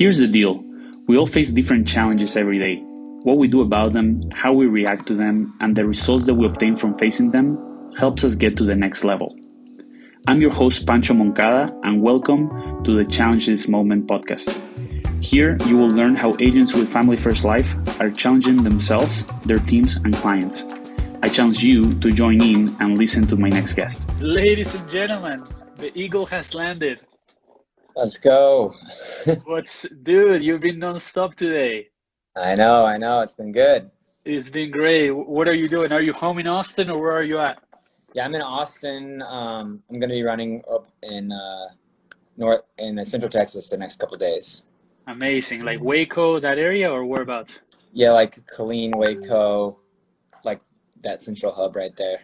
[0.00, 0.64] Here's the deal
[1.08, 2.76] we all face different challenges every day.
[3.24, 6.46] What we do about them, how we react to them, and the results that we
[6.46, 9.36] obtain from facing them helps us get to the next level.
[10.26, 12.48] I'm your host, Pancho Moncada, and welcome
[12.84, 14.48] to the Challenge This Moment podcast.
[15.22, 19.96] Here, you will learn how agents with Family First Life are challenging themselves, their teams,
[19.96, 20.64] and clients.
[21.22, 24.10] I challenge you to join in and listen to my next guest.
[24.22, 25.44] Ladies and gentlemen,
[25.76, 27.00] the Eagle has landed.
[27.96, 28.74] Let's go.
[29.44, 31.88] What's, dude, you've been nonstop today.
[32.36, 33.20] I know, I know.
[33.20, 33.90] It's been good.
[34.24, 35.10] It's been great.
[35.10, 35.92] What are you doing?
[35.92, 37.62] Are you home in Austin or where are you at?
[38.14, 39.22] Yeah, I'm in Austin.
[39.22, 41.68] Um, I'm going to be running up in uh,
[42.36, 44.64] north in Central Texas the next couple days.
[45.06, 45.64] Amazing.
[45.64, 47.60] Like Waco, that area, or whereabouts?
[47.92, 49.78] Yeah, like Killeen, Waco,
[50.44, 50.60] like
[51.02, 52.20] that central hub right there.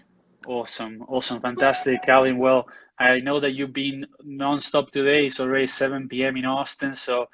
[0.46, 2.38] Awesome, awesome, fantastic, Calvin.
[2.38, 2.68] Well,
[2.98, 5.26] I know that you've been nonstop today.
[5.26, 6.36] It's already 7 p.m.
[6.36, 7.26] in Austin, so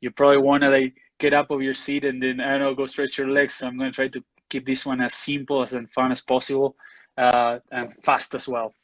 [0.00, 2.74] you probably want to like get up of your seat and then I don't know
[2.74, 3.54] go stretch your legs.
[3.56, 6.20] So I'm going to try to keep this one as simple as and fun as
[6.20, 6.76] possible,
[7.16, 8.74] uh, and fast as well.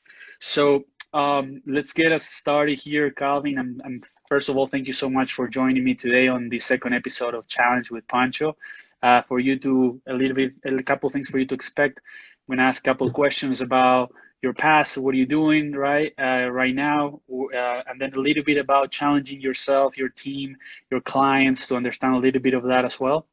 [0.41, 3.59] So um, let's get us started here, Calvin.
[3.59, 6.93] And, first of all, thank you so much for joining me today on the second
[6.93, 8.57] episode of Challenge with Pancho.
[9.03, 12.01] Uh, for you to a little bit, a couple things for you to expect.
[12.49, 14.13] I'm gonna ask a couple questions about
[14.45, 18.45] your past, what are you doing right uh, right now, uh, and then a little
[18.45, 20.57] bit about challenging yourself, your team,
[20.91, 23.27] your clients to understand a little bit of that as well.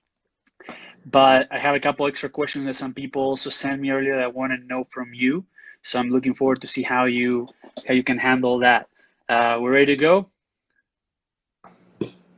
[1.05, 4.23] But I have a couple extra questions that some people also sent me earlier that
[4.23, 5.45] I want to know from you.
[5.83, 7.47] So I'm looking forward to see how you
[7.87, 8.87] how you can handle that.
[9.27, 10.29] Uh, we're ready to go.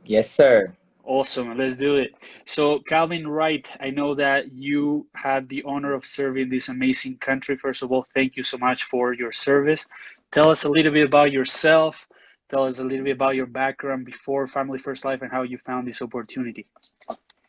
[0.04, 0.74] Yes, sir.
[1.06, 1.56] Awesome.
[1.58, 2.14] Let's do it.
[2.46, 7.58] So, Calvin Wright, I know that you had the honor of serving this amazing country.
[7.58, 9.86] First of all, thank you so much for your service.
[10.32, 12.08] Tell us a little bit about yourself.
[12.48, 15.58] Tell us a little bit about your background before Family First Life and how you
[15.58, 16.66] found this opportunity.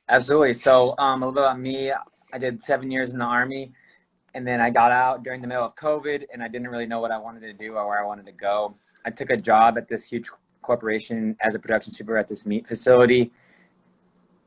[0.09, 0.53] Absolutely.
[0.53, 1.93] So, um, a little bit about me.
[2.33, 3.71] I did seven years in the Army,
[4.33, 6.99] and then I got out during the middle of COVID, and I didn't really know
[6.99, 8.75] what I wanted to do or where I wanted to go.
[9.05, 10.29] I took a job at this huge
[10.61, 13.31] corporation as a production super at this meat facility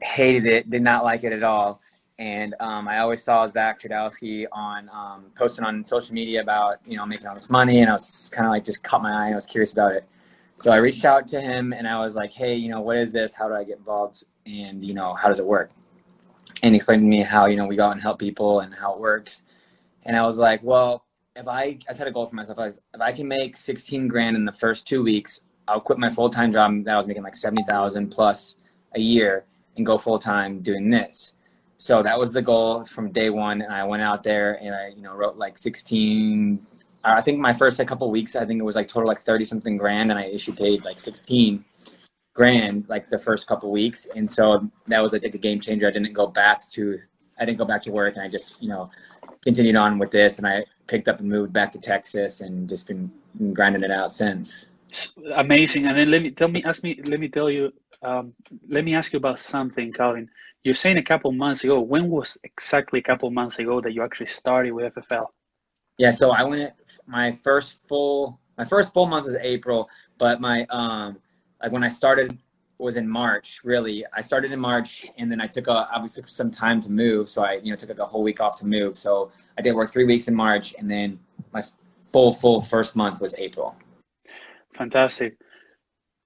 [0.00, 1.80] hated it, did not like it at all.
[2.18, 6.96] And um, I always saw Zach Trudowski on um, posting on social media about you
[6.96, 9.26] know making all this money, and I was kind of like just caught my eye
[9.26, 10.04] and I was curious about it.
[10.56, 13.12] So I reached out to him and I was like, hey, you know, what is
[13.12, 13.32] this?
[13.32, 14.24] How do I get involved?
[14.46, 15.70] And you know, how does it work?
[16.64, 18.74] And he explained to me how you know we go out and help people and
[18.74, 19.42] how it works.
[20.04, 21.04] And I was like, well,
[21.36, 24.08] if I I set a goal for myself, I was, if I can make 16
[24.08, 27.06] grand in the first two weeks, I'll quit my full time job that I was
[27.06, 28.56] making like 70,000 plus
[28.96, 29.44] a year
[29.78, 31.32] and go full time doing this.
[31.78, 33.62] So that was the goal from day one.
[33.62, 36.66] And I went out there and I, you know, wrote like 16,
[37.04, 39.44] I think my first like, couple weeks, I think it was like total like 30
[39.44, 40.10] something grand.
[40.10, 41.64] And I issue paid like 16
[42.34, 44.06] grand, like the first couple weeks.
[44.14, 45.86] And so that was, I think, a game changer.
[45.86, 46.98] I didn't go back to,
[47.38, 48.90] I didn't go back to work and I just, you know,
[49.42, 50.38] continued on with this.
[50.38, 53.10] And I picked up and moved back to Texas and just been
[53.52, 54.66] grinding it out since.
[55.36, 55.86] Amazing.
[55.86, 57.72] And then let me tell me, ask me, let me tell you
[58.02, 58.32] um,
[58.68, 60.28] let me ask you about something, Calvin.
[60.64, 61.80] You're saying a couple months ago.
[61.80, 65.26] When was exactly a couple months ago that you actually started with FFL?
[65.98, 66.72] Yeah, so I went
[67.06, 71.18] my first full my first full month was April, but my um
[71.62, 72.38] like when I started
[72.78, 73.60] was in March.
[73.64, 76.90] Really, I started in March, and then I took a obviously took some time to
[76.90, 78.96] move, so I you know took like a whole week off to move.
[78.96, 81.18] So I did work three weeks in March, and then
[81.52, 81.62] my
[82.12, 83.76] full full first month was April.
[84.76, 85.36] Fantastic.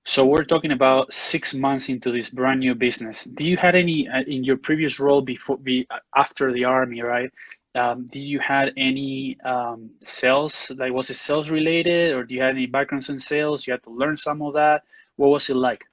[0.04, 3.24] So we're talking about six months into this brand new business.
[3.24, 5.86] Do you had any uh, in your previous role before, be
[6.16, 7.30] after the army, right?
[7.74, 10.72] Um, did you had any um, sales?
[10.76, 13.66] Like, was it sales related, or do you have any backgrounds in sales?
[13.66, 14.82] You had to learn some of that.
[15.16, 15.84] What was it like?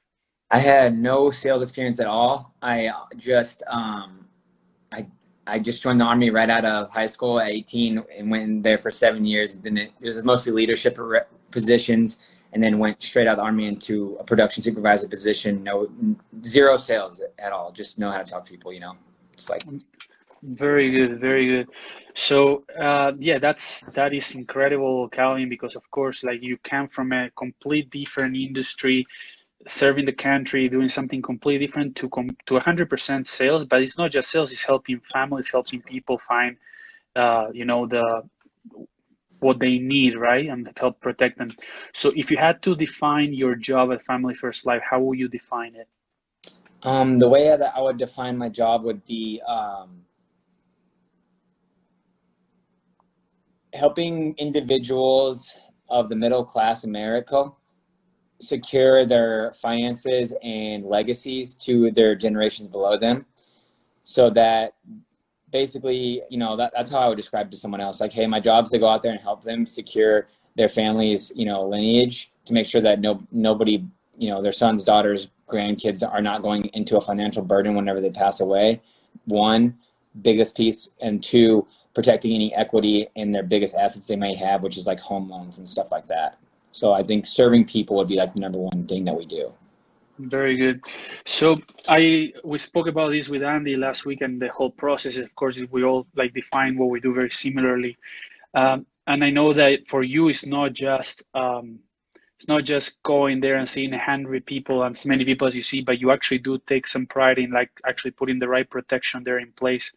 [0.51, 2.55] I had no sales experience at all.
[2.63, 4.25] I just, um,
[4.91, 5.05] I,
[5.45, 8.61] I just joined the army right out of high school at 18 and went in
[8.63, 9.53] there for seven years.
[9.53, 10.97] And then it, it was mostly leadership
[11.51, 12.17] positions
[12.54, 15.63] and then went straight out of the army into a production supervisor position.
[15.63, 15.90] No,
[16.44, 17.72] zero sales at all.
[17.72, 18.74] Just know how to talk to people.
[18.74, 18.96] You know,
[19.34, 19.63] it's like
[20.42, 21.69] very good, very good.
[22.16, 27.12] So uh, yeah, that's that is incredible, Calvin, because of course, like you come from
[27.12, 29.06] a complete different industry,
[29.68, 33.63] serving the country, doing something completely different to com- to 100% sales.
[33.66, 36.57] But it's not just sales; it's helping families, helping people find,
[37.16, 38.24] uh, you know, the
[39.41, 41.50] what they need, right, and help protect them.
[41.94, 45.27] So, if you had to define your job at Family First Life, how would you
[45.27, 45.88] define it?
[46.83, 50.01] Um, the way that I would define my job would be um,
[53.74, 55.53] helping individuals
[55.89, 57.51] of the middle class America
[58.39, 63.25] secure their finances and legacies to their generations below them
[64.03, 64.74] so that
[65.51, 68.00] basically you know that, that's how i would describe to someone else.
[68.00, 71.31] Like hey my job is to go out there and help them secure their family's
[71.36, 73.84] you know lineage to make sure that no nobody
[74.18, 78.12] you know their sons daughters grandkids are not going into a financial burden whenever they
[78.12, 78.81] pass away.
[79.25, 79.78] One
[80.22, 84.78] biggest piece and two protecting any equity in their biggest assets they may have which
[84.78, 86.38] is like home loans and stuff like that.
[86.72, 89.54] So i think serving people would be like the number one thing that we do
[90.19, 90.83] very good.
[91.25, 95.18] So I we spoke about this with Andy last week, and the whole process.
[95.18, 97.98] Of course, we all like define what we do very similarly.
[98.54, 101.80] Um, and I know that for you, it's not just um,
[102.38, 105.56] it's not just going there and seeing a hundred people and as many people as
[105.56, 108.69] you see, but you actually do take some pride in like actually putting the right
[108.69, 109.92] protection there in place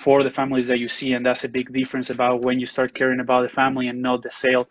[0.00, 2.94] for the families that you see, and that's a big difference about when you start
[2.94, 4.68] caring about the family and not the sale.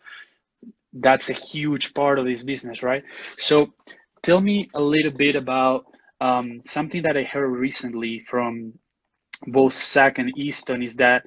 [0.93, 3.03] That's a huge part of this business, right?
[3.37, 3.73] So
[4.21, 5.85] tell me a little bit about
[6.21, 8.73] um, something that I heard recently from
[9.47, 11.23] both Zach and Easton is that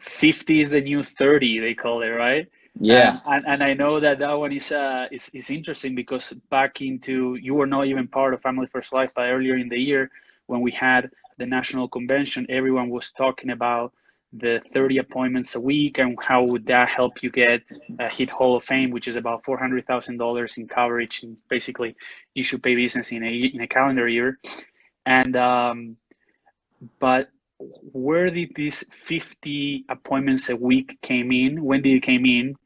[0.00, 2.48] 50 is the new 30, they call it, right?
[2.80, 3.20] Yeah.
[3.26, 6.80] And, and, and I know that that one is, uh, is, is interesting because back
[6.80, 10.10] into, you were not even part of Family First Life, but earlier in the year
[10.46, 13.92] when we had the national convention, everyone was talking about
[14.32, 17.62] the 30 appointments a week and how would that help you get
[18.00, 21.94] a hit hall of fame which is about $400000 in coverage and basically
[22.34, 24.38] you should pay business in a, in a calendar year.
[25.04, 25.96] And um,
[26.98, 31.62] but where did these 50 appointments a week came in?
[31.62, 32.56] When did it came in?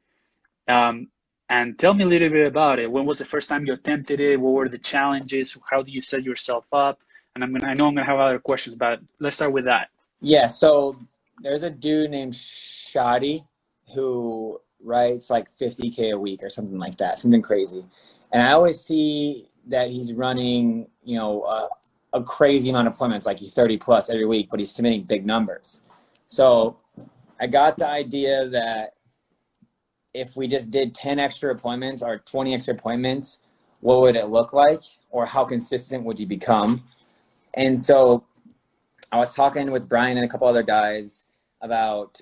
[0.69, 1.09] Um,
[1.49, 2.91] and tell me a little bit about it.
[2.91, 4.37] When was the first time you attempted it?
[4.41, 5.57] What were the challenges?
[5.69, 6.99] How do you set yourself up?
[7.35, 9.89] And i'm gonna i know i'm gonna have other questions but let's start with that.
[10.23, 10.97] Yeah so
[11.41, 13.47] there's a dude named Shadi
[13.95, 17.85] who writes like 50k a week or something like that, something crazy.
[18.33, 21.69] And I always see that he's running, you know,
[22.13, 25.27] a crazy amount of appointments, like he's 30 plus every week, but he's submitting big
[25.27, 25.81] numbers.
[26.29, 26.79] So
[27.41, 28.95] I got the idea that
[30.15, 33.41] if we just did 10 extra appointments or 20 extra appointments,
[33.81, 34.81] what would it look like?
[35.11, 36.83] Or how consistent would you become?
[37.55, 38.25] And so
[39.13, 41.25] I was talking with Brian and a couple other guys
[41.61, 42.21] about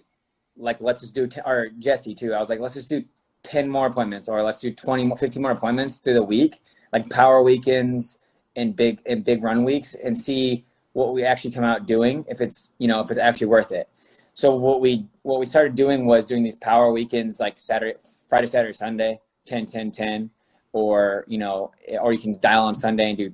[0.56, 2.34] like let's just do or Jesse too.
[2.34, 3.04] I was like let's just do
[3.44, 7.08] 10 more appointments or let's do 20 more 15 more appointments through the week, like
[7.10, 8.18] power weekends
[8.56, 12.40] and big and big run weeks and see what we actually come out doing if
[12.40, 13.88] it's, you know, if it's actually worth it.
[14.34, 17.98] So what we what we started doing was doing these power weekends like Saturday
[18.28, 20.30] Friday, Saturday, Sunday, 10 10 10
[20.72, 21.70] or, you know,
[22.00, 23.32] or you can dial on Sunday and do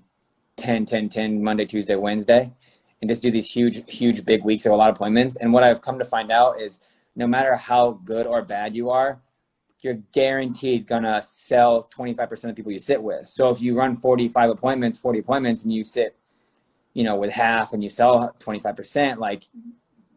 [0.56, 2.52] 10 10 10 Monday, Tuesday, Wednesday
[3.00, 5.37] and just do these huge, huge, big weeks of a lot of appointments.
[5.37, 6.81] And what I've come to find out is
[7.17, 9.20] no matter how good or bad you are,
[9.81, 13.26] you're guaranteed gonna sell 25% of the people you sit with.
[13.26, 16.14] So if you run 45 appointments, 40 appointments, and you sit,
[16.93, 19.44] you know, with half and you sell 25%, like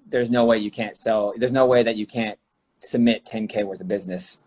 [0.10, 1.34] there's no way you can't sell.
[1.38, 2.38] There's no way that you can't
[2.82, 4.40] submit 10k worth of business,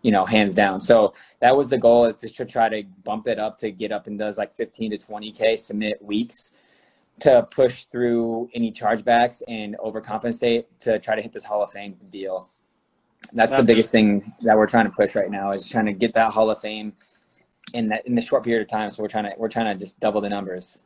[0.00, 0.80] you know, hands down.
[0.80, 4.06] So that was the goal is to try to bump it up to get up
[4.06, 6.54] in those like 15 to 20k submit weeks
[7.20, 11.96] to push through any chargebacks and overcompensate to try to hit this Hall of Fame
[12.08, 12.50] deal.
[13.32, 15.92] That's, That's the biggest thing that we're trying to push right now is trying to
[15.92, 16.92] get that Hall of Fame
[17.74, 18.90] in that in the short period of time.
[18.90, 20.80] So we're trying to we're trying to just double the numbers.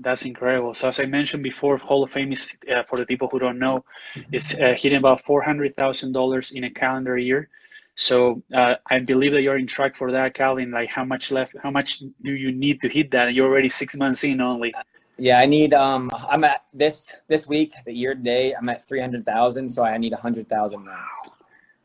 [0.00, 0.74] That's incredible.
[0.74, 3.58] So as I mentioned before, Hall of Fame is uh, for the people who don't
[3.58, 3.84] know,
[4.32, 7.48] it's uh, hitting about four hundred thousand dollars in a calendar year.
[7.94, 10.70] So uh, I believe that you're in track for that, Calvin.
[10.70, 11.54] Like, how much left?
[11.62, 13.32] How much do you need to hit that?
[13.32, 14.74] You're already six months in only.
[15.18, 15.72] Yeah, I need.
[15.72, 18.54] Um, I'm at this this week, the year to date.
[18.54, 20.98] I'm at three hundred thousand, so I need a hundred thousand more.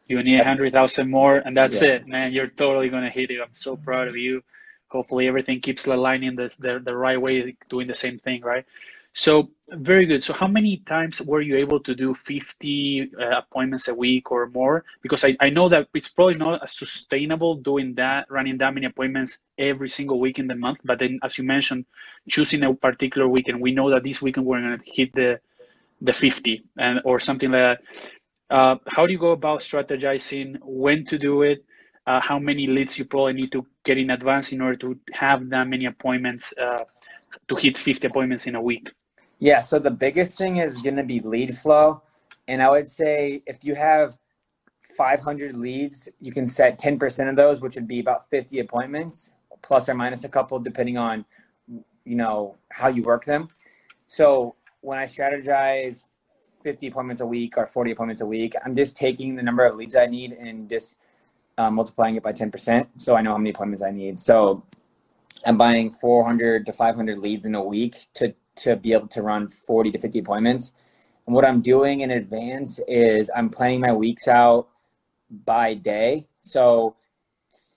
[0.08, 1.90] You need a hundred thousand more, and that's yeah.
[1.90, 2.34] it, man.
[2.34, 3.40] You're totally gonna hit it.
[3.42, 4.44] I'm so proud of you.
[4.90, 8.66] Hopefully, everything keeps aligning the, the the right way, doing the same thing, right?
[9.14, 10.24] So very good.
[10.24, 14.48] So how many times were you able to do 50 uh, appointments a week or
[14.50, 14.84] more?
[15.02, 19.40] Because I, I know that it's probably not sustainable doing that, running that many appointments
[19.58, 20.80] every single week in the month.
[20.84, 21.86] But then, as you mentioned,
[22.30, 25.40] choosing a particular weekend, we know that this weekend we're going to hit the
[26.04, 27.80] the 50 and or something like
[28.50, 28.56] that.
[28.56, 31.64] Uh, how do you go about strategizing when to do it?
[32.08, 35.48] Uh, how many leads you probably need to get in advance in order to have
[35.50, 36.84] that many appointments uh,
[37.48, 38.92] to hit 50 appointments in a week?
[39.42, 42.04] Yeah, so the biggest thing is going to be lead flow.
[42.48, 44.16] And I would say if you have
[44.96, 49.32] 500 leads, you can set 10% of those, which would be about 50 appointments,
[49.64, 51.26] plus or minus a couple, depending on,
[52.06, 53.50] you know, how you work them.
[54.06, 56.04] So when I strategize
[56.62, 59.76] 50 appointments a week or 40 appointments a week, I'm just taking the number of
[59.76, 60.98] leads I need and just
[61.58, 62.86] uh, multiplying it by 10%.
[62.98, 64.20] So I know how many appointments I need.
[64.20, 64.64] So
[65.48, 69.48] I'm buying 400 to 500 leads in a week to, to be able to run
[69.48, 70.74] 40 to 50 appointments.
[71.26, 74.68] And what I'm doing in advance is I'm planning my weeks out
[75.46, 76.28] by day.
[76.42, 76.96] So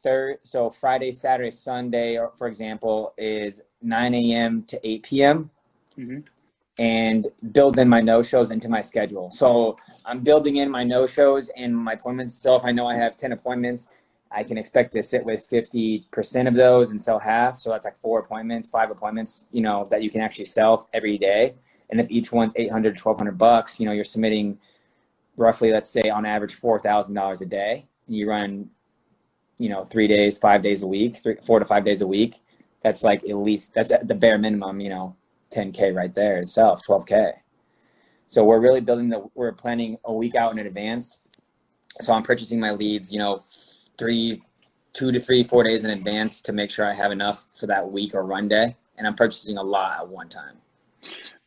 [0.03, 4.63] third, so Friday, Saturday, Sunday, or for example, is 9 a.m.
[4.65, 5.51] to 8 p.m.
[5.99, 6.21] Mm-hmm.
[6.79, 9.31] And build in my no shows into my schedule.
[9.31, 12.35] So I'm building in my no shows and my appointments.
[12.35, 13.89] So if I know I have 10 appointments,
[14.35, 17.57] I can expect to sit with 50% of those and sell half.
[17.57, 21.19] So that's like four appointments, five appointments, you know, that you can actually sell every
[21.19, 21.55] day.
[21.91, 24.59] And if each one's 800, 1200 bucks, you know, you're submitting
[25.37, 27.87] roughly, let's say on average, $4,000 a day.
[28.09, 28.69] And you run,
[29.59, 32.41] you know, three days, five days a week, three, four to five days a week.
[32.81, 35.15] That's like at least, that's at the bare minimum, you know,
[35.53, 37.35] 10K right there itself, 12K.
[38.27, 41.19] So we're really building the, we're planning a week out in advance.
[42.01, 43.41] So I'm purchasing my leads, you know,
[43.99, 44.43] three,
[44.93, 47.91] two to three, four days in advance to make sure I have enough for that
[47.91, 48.77] week or run day.
[48.97, 50.57] And I'm purchasing a lot at one time.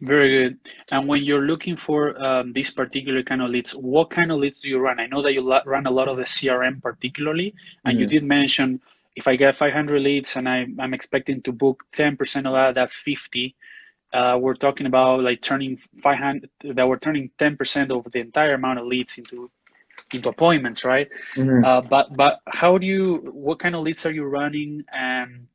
[0.02, 0.60] Very good.
[0.92, 4.60] And when you're looking for um, these particular kind of leads, what kind of leads
[4.62, 5.00] do you run?
[5.00, 8.02] I know that you run a lot of the CRM particularly, and mm-hmm.
[8.02, 8.80] you did mention
[9.16, 12.96] if I get 500 leads and I, I'm expecting to book 10% of that, that's
[12.96, 13.56] 50
[14.14, 18.80] uh, we're talking about like turning 500 that we're turning 10% of the entire amount
[18.80, 19.52] of leads into
[20.14, 21.10] into appointments right?
[21.36, 21.66] Mm-hmm.
[21.66, 24.84] uh, but but how do you what kind of leads are you running?
[24.94, 25.48] And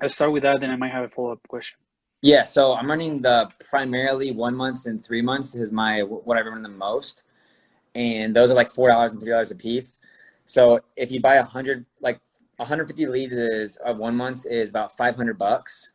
[0.00, 1.78] i'll start with that then i might have a follow-up question.
[2.22, 6.40] Yeah so i'm running the primarily one months and three months is my what i
[6.40, 7.24] run the most.
[7.94, 9.98] And those are like four dollars and three dollars a piece.
[10.44, 12.20] So if you buy a hundred like
[12.58, 15.92] 150 leads is of one month is about 500 bucks.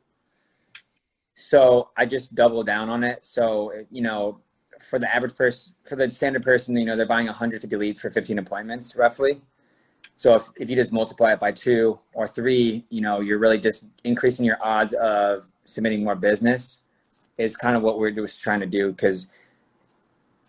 [1.35, 3.25] So I just double down on it.
[3.25, 4.39] So, you know,
[4.83, 8.09] for the average person, for the standard person, you know, they're buying 150 leads for
[8.09, 9.41] 15 appointments roughly.
[10.15, 13.57] So if, if you just multiply it by two or three, you know, you're really
[13.57, 16.79] just increasing your odds of submitting more business
[17.37, 18.93] is kind of what we're just trying to do.
[18.93, 19.27] Cause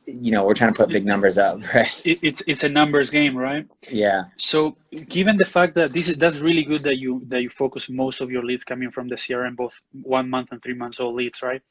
[0.06, 3.10] you know we're trying to put big numbers up right it, it's it's a numbers
[3.10, 4.76] game right yeah so
[5.08, 8.20] given the fact that this is that's really good that you that you focus most
[8.20, 11.42] of your leads coming from the crm both one month and three months old leads
[11.42, 11.62] right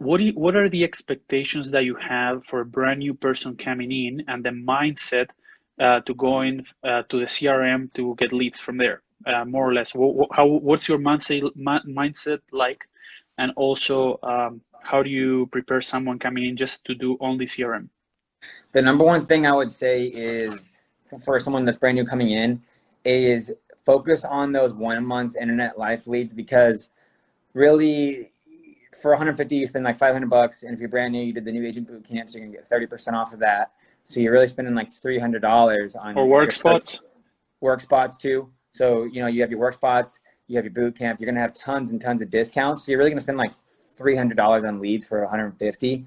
[0.00, 3.56] what do you, what are the expectations that you have for a brand new person
[3.56, 5.28] coming in and the mindset
[5.80, 9.68] uh, to go in uh, to the crm to get leads from there uh, more
[9.68, 12.80] or less what, how, what's your mindset mindset like
[13.38, 17.88] and also um, how do you prepare someone coming in just to do only CRM?
[18.72, 20.70] The number one thing I would say is
[21.24, 22.62] for someone that's brand new coming in
[23.04, 23.52] is
[23.84, 26.90] focus on those one month internet life leads because
[27.54, 28.32] really
[29.00, 31.52] for 150 you spend like 500 bucks and if you're brand new you did the
[31.52, 33.72] new agent boot camp so you're gonna get 30% off of that.
[34.04, 37.20] So you're really spending like $300 on or work spots?
[37.60, 38.50] Work spots too.
[38.70, 41.40] So you know you have your work spots you have your boot camp you're gonna
[41.40, 42.84] have tons and tons of discounts.
[42.84, 43.52] So you're really gonna spend like
[43.98, 46.06] $300 on leads for 150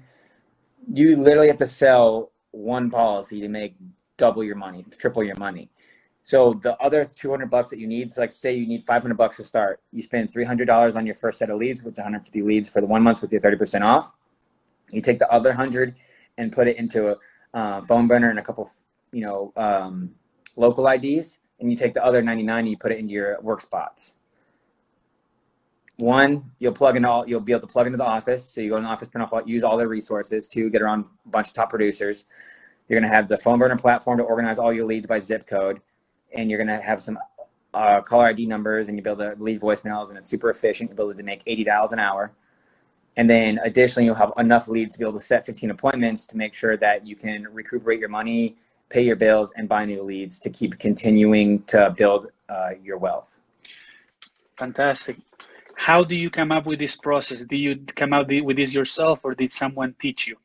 [0.92, 3.76] you literally have to sell one policy to make
[4.16, 5.70] double your money triple your money
[6.24, 9.36] so the other 200 bucks that you need so like say you need 500 bucks
[9.36, 12.68] to start you spend $300 on your first set of leads which is 150 leads
[12.68, 14.14] for the one month with your 30% off
[14.90, 15.94] you take the other 100
[16.38, 17.16] and put it into a
[17.52, 18.68] uh, PhoneBurner and a couple
[19.12, 20.10] you know um,
[20.56, 23.60] local ids and you take the other 99 and you put it into your work
[23.60, 24.16] spots
[25.96, 28.44] one, you'll plug in all, you'll be able to plug into the office.
[28.44, 30.48] So you go in the office, print off, use all their resources.
[30.48, 32.24] to get around a bunch of top producers.
[32.88, 35.80] You're going to have the PhoneBurner platform to organize all your leads by zip code.
[36.34, 37.18] And you're going to have some
[37.72, 40.90] uh, caller ID numbers and you build to leave voicemails and it's super efficient.
[40.90, 42.32] You're able to make $80 an hour.
[43.16, 46.36] And then additionally, you'll have enough leads to be able to set 15 appointments to
[46.36, 48.56] make sure that you can recuperate your money,
[48.88, 53.38] pay your bills, and buy new leads to keep continuing to build uh, your wealth.
[54.58, 55.16] Fantastic
[55.76, 57.40] how do you come up with this process?
[57.40, 60.36] Do you come up with this yourself, or did someone teach you?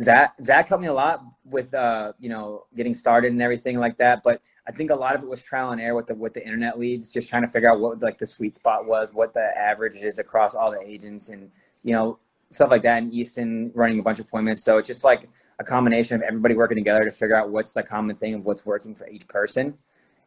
[0.00, 3.96] Zach Zach helped me a lot with uh, you know getting started and everything like
[3.98, 4.22] that.
[4.22, 6.44] But I think a lot of it was trial and error with the with the
[6.44, 9.56] internet leads, just trying to figure out what like the sweet spot was, what the
[9.58, 11.50] average is across all the agents, and
[11.82, 12.18] you know
[12.50, 13.02] stuff like that.
[13.02, 15.28] And Easton running a bunch of appointments, so it's just like
[15.58, 18.64] a combination of everybody working together to figure out what's the common thing of what's
[18.64, 19.74] working for each person,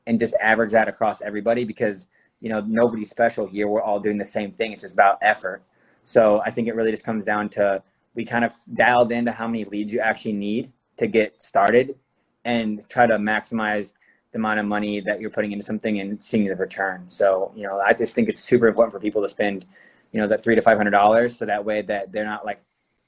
[0.07, 2.07] and just average that across everybody because
[2.43, 3.69] you know, nobody's special here.
[3.69, 4.73] We're all doing the same thing.
[4.73, 5.63] It's just about effort.
[6.03, 7.81] So I think it really just comes down to
[8.15, 11.97] we kind of dialed into how many leads you actually need to get started
[12.45, 13.93] and try to maximize
[14.31, 17.03] the amount of money that you're putting into something and seeing the return.
[17.07, 19.65] So, you know, I just think it's super important for people to spend,
[20.11, 22.59] you know, that three to five hundred dollars so that way that they're not like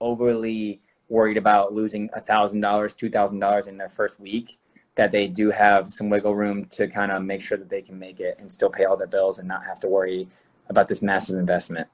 [0.02, 4.58] overly worried about losing a thousand dollars, two thousand dollars in their first week
[4.96, 8.00] that they do have some wiggle room to kind of make sure that they can
[8.00, 10.28] make it and still pay all their bills and not have to worry
[10.70, 11.88] about this massive investment.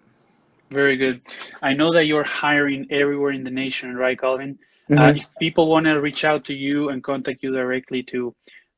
[0.71, 1.21] Very good.
[1.61, 4.57] I know that you're hiring everywhere in the nation, right, Calvin?
[4.89, 4.99] Uh, Mhm.
[4.99, 8.33] uh, if people want to reach out to you and contact you directly to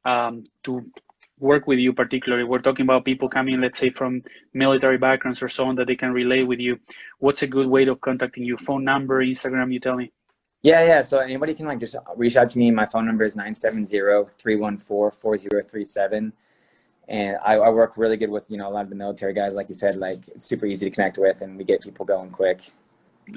[0.06, 0.84] um, to
[1.40, 4.22] work with you, particularly, we're talking about people coming, let's say, from
[4.54, 6.78] military backgrounds or so on that they can relate with you.
[7.20, 8.58] What's a good way of contacting you?
[8.58, 9.72] Phone number, Instagram?
[9.72, 10.12] You tell me.
[10.62, 11.00] Yeah, yeah.
[11.00, 12.70] So anybody can like just reach out to me.
[12.72, 16.34] My phone number is 970-314-4037.
[17.08, 19.56] And I, I work really good with, you know, a lot of the military guys,
[19.56, 22.30] like you said, like it's super easy to connect with and we get people going
[22.32, 22.62] quick.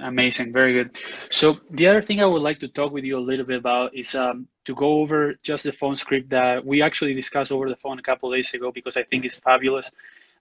[0.03, 0.99] Amazing, very good.
[1.31, 3.95] So the other thing I would like to talk with you a little bit about
[3.95, 7.77] is um, to go over just the phone script that we actually discussed over the
[7.77, 9.91] phone a couple days ago because I think it's fabulous.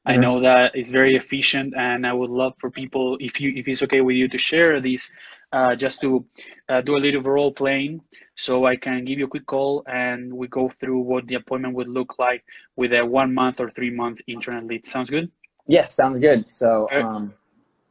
[0.06, 0.22] I Mhm.
[0.22, 3.82] know that it's very efficient, and I would love for people, if you if it's
[3.84, 5.10] okay with you, to share these,
[5.52, 6.26] uh, just to
[6.70, 8.02] uh, do a little role playing,
[8.36, 11.74] so I can give you a quick call and we go through what the appointment
[11.76, 12.44] would look like
[12.76, 14.86] with a one month or three month internet lead.
[14.86, 15.32] Sounds good?
[15.68, 16.50] Yes, sounds good.
[16.50, 17.34] So, um,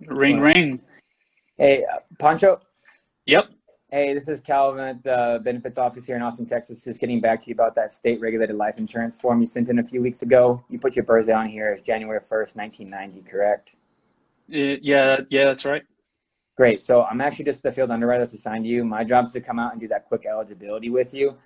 [0.06, 0.56] Ring, Right.
[0.56, 0.80] ring.
[1.56, 2.60] hey, uh, Pancho,
[3.26, 3.46] Yep.
[3.90, 6.84] hey, this is Calvin at the benefits office here in Austin, Texas.
[6.84, 9.78] Just getting back to you about that state regulated life insurance form you sent in
[9.78, 10.62] a few weeks ago.
[10.68, 13.76] You put your birthday on here as January 1st, 1990, correct?
[14.52, 15.84] Uh, yeah, yeah, that's right.
[16.56, 16.80] Great.
[16.80, 18.84] So I'm actually just the field underwriter that's assigned to you.
[18.84, 21.36] My job is to come out and do that quick eligibility with you.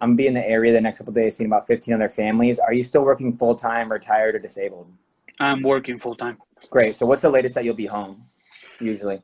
[0.00, 2.08] I'm gonna be in the area the next couple of days, seeing about 15 other
[2.08, 2.58] families.
[2.58, 4.92] Are you still working full time, retired, or disabled?
[5.40, 6.38] I'm working full time.
[6.70, 6.94] Great.
[6.94, 8.22] So what's the latest that you'll be home?
[8.80, 9.22] Usually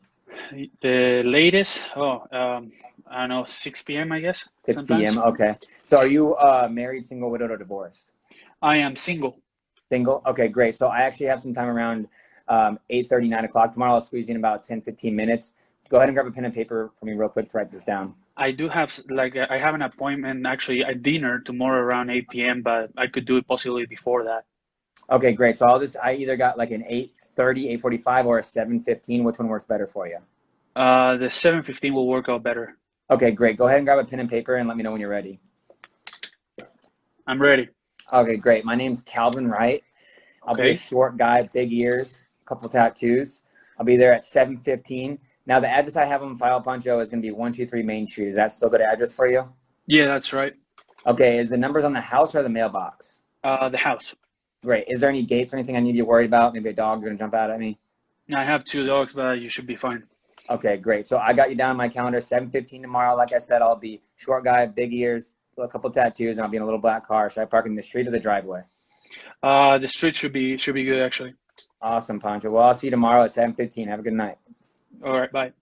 [0.82, 2.72] The latest, oh, um,
[3.08, 4.12] I don't know, 6 p.m.
[4.12, 4.44] I guess.
[4.66, 5.00] 6 sometimes.
[5.00, 5.18] p.m.
[5.18, 5.56] Okay.
[5.84, 8.10] So are you uh, married, single, widowed, or divorced?
[8.62, 9.38] I am single.
[9.90, 10.22] Single.
[10.26, 10.48] Okay.
[10.48, 10.74] Great.
[10.74, 12.08] So I actually have some time around
[12.48, 13.94] um, 8:30, 9 o'clock tomorrow.
[13.94, 15.54] I'll squeeze you in about 10, 15 minutes.
[15.88, 17.84] Go ahead and grab a pen and paper for me real quick to write this
[17.84, 18.14] down.
[18.36, 22.62] I do have like I have an appointment actually at dinner tomorrow around 8 p.m.
[22.62, 24.44] But I could do it possibly before that.
[25.10, 25.32] Okay.
[25.32, 25.56] Great.
[25.56, 29.22] So I'll just I either got like an 8:30, 8:45, or a 7:15.
[29.24, 30.18] Which one works better for you?
[30.74, 32.76] Uh, the 7:15 will work out better.
[33.10, 33.56] Okay, great.
[33.56, 35.38] Go ahead and grab a pen and paper and let me know when you're ready.
[37.26, 37.68] I'm ready.
[38.12, 38.64] Okay, great.
[38.64, 39.82] My name's Calvin Wright.
[40.46, 43.42] I'll be a short guy, big ears, couple tattoos.
[43.78, 45.18] I'll be there at 7:15.
[45.46, 48.28] Now the address I have on file, Pancho, is going to be 123 Main Street.
[48.28, 49.48] Is that still a good address for you?
[49.86, 50.54] Yeah, that's right.
[51.06, 53.20] Okay, is the numbers on the house or the mailbox?
[53.42, 54.14] Uh, the house.
[54.62, 54.86] Great.
[54.88, 56.54] Is there any gates or anything I need to be worried about?
[56.54, 57.78] Maybe a dog going to jump out at me?
[58.28, 60.04] No, I have two dogs, but you should be fine.
[60.48, 61.06] Okay, great.
[61.06, 63.14] So I got you down on my calendar, 7:15 tomorrow.
[63.14, 66.56] Like I said, I'll be short guy, big ears, a couple tattoos, and I'll be
[66.56, 67.28] in a little black car.
[67.28, 68.62] Should I park in the street or the driveway?
[69.42, 71.34] Uh, the street should be should be good actually.
[71.84, 72.50] Awesome, Pancho.
[72.50, 73.88] Well, I'll see you tomorrow at 7:15.
[73.88, 74.38] Have a good night.
[75.04, 75.52] All right, bye.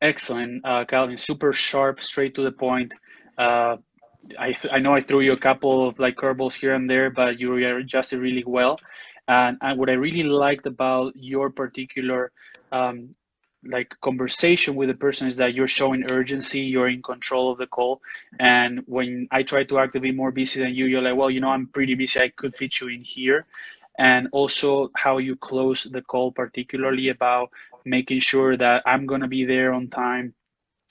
[0.00, 1.18] Excellent, uh, Calvin.
[1.18, 2.94] Super sharp, straight to the point.
[3.36, 3.76] Uh,
[4.38, 7.38] I, I know I threw you a couple of like curveballs here and there, but
[7.38, 8.80] you adjusted really well.
[9.28, 12.32] And, and what I really liked about your particular
[12.72, 13.14] um,
[13.64, 17.66] like conversation with the person is that you're showing urgency, you're in control of the
[17.66, 18.00] call.
[18.38, 21.30] And when I try to act a bit more busy than you, you're like, well,
[21.30, 22.20] you know, I'm pretty busy.
[22.20, 23.44] I could fit you in here.
[24.00, 27.50] And also how you close the call, particularly about
[27.84, 30.34] making sure that I'm going to be there on time,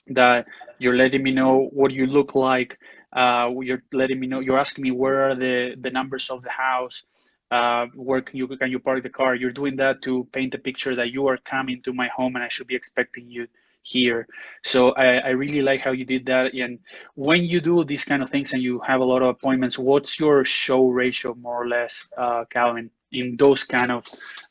[0.08, 0.46] that
[0.78, 2.78] you're letting me know what you look like.
[3.12, 6.50] Uh, you're letting me know, you're asking me where are the, the numbers of the
[6.50, 7.02] house,
[7.50, 9.34] uh, where can you, can you park the car?
[9.34, 12.44] You're doing that to paint a picture that you are coming to my home and
[12.44, 13.48] I should be expecting you
[13.82, 14.28] here.
[14.64, 16.54] So I, I really like how you did that.
[16.54, 16.78] And
[17.16, 20.20] when you do these kind of things and you have a lot of appointments, what's
[20.20, 24.04] your show ratio more or less, uh, Calvin, in those kind of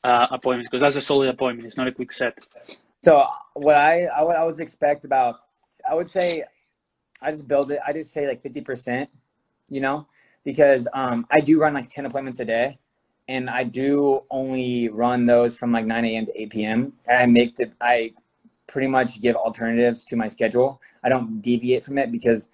[0.04, 0.70] uh, appointments?
[0.70, 1.68] Because that's a solid appointment.
[1.68, 2.38] It's not a quick set.
[3.02, 5.40] So what I I would always expect about
[5.90, 6.44] I would say
[7.22, 7.80] I just build it.
[7.86, 9.10] I just say like fifty percent,
[9.70, 10.08] you know,
[10.44, 12.78] because um, I do run like ten appointments a day,
[13.28, 16.26] and I do only run those from like nine a.m.
[16.26, 16.94] to eight p.m.
[17.08, 18.14] And I make the I
[18.68, 20.82] pretty much give alternatives to my schedule.
[21.04, 22.50] I don't deviate from it because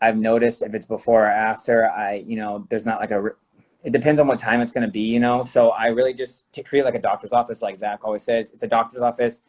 [0.00, 3.30] I've noticed if it's before or after, I you know there's not like a
[3.82, 5.42] it depends on what time it's going to be, you know.
[5.42, 8.50] So I really just t- treat it like a doctor's office, like Zach always says.
[8.50, 9.42] It's a doctor's office